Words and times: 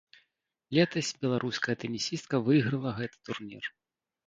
Летась 0.77 1.11
беларуская 1.25 1.75
тэнісістка 1.85 2.35
выйграла 2.49 2.97
гэты 3.03 3.17
турнір. 3.31 3.63